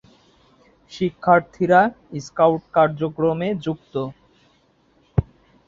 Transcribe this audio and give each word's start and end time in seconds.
শিক্ষার্থীরা 0.91 1.81
স্কাউট 2.21 2.61
কার্যক্রমে 2.75 3.49
যুক্ত। 3.65 3.93